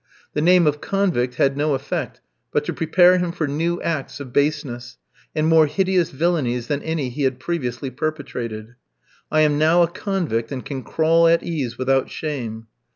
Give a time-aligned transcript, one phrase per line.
[0.33, 4.33] The name of convict had no effect but to prepare him for new acts of
[4.33, 4.97] baseness,
[5.35, 8.73] and more hideous villainies than any he had previously perpetrated.
[9.31, 12.65] "I am now a convict, and can crawl at ease, without shame."